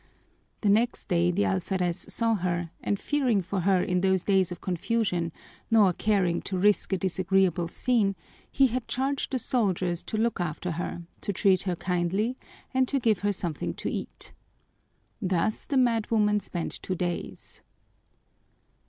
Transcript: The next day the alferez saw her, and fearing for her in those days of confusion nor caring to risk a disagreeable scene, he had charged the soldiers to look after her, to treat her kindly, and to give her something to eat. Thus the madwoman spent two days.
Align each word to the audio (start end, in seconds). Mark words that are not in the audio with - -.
The 0.61 0.69
next 0.69 1.09
day 1.09 1.29
the 1.29 1.43
alferez 1.45 2.11
saw 2.11 2.33
her, 2.33 2.71
and 2.83 2.99
fearing 2.99 3.43
for 3.43 3.59
her 3.59 3.83
in 3.83 4.01
those 4.01 4.23
days 4.23 4.51
of 4.51 4.59
confusion 4.59 5.31
nor 5.69 5.93
caring 5.93 6.41
to 6.49 6.57
risk 6.57 6.91
a 6.91 6.97
disagreeable 6.97 7.67
scene, 7.67 8.15
he 8.51 8.65
had 8.65 8.87
charged 8.87 9.29
the 9.31 9.37
soldiers 9.37 10.01
to 10.05 10.17
look 10.17 10.39
after 10.41 10.71
her, 10.71 11.03
to 11.21 11.31
treat 11.33 11.61
her 11.69 11.75
kindly, 11.75 12.35
and 12.73 12.87
to 12.87 12.99
give 12.99 13.19
her 13.19 13.31
something 13.31 13.75
to 13.75 13.91
eat. 13.91 14.33
Thus 15.21 15.67
the 15.67 15.77
madwoman 15.77 16.39
spent 16.41 16.81
two 16.81 16.95
days. 16.95 17.61